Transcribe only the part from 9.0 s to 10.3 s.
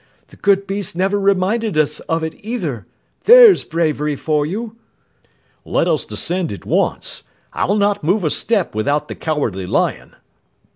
the Cowardly Lion!"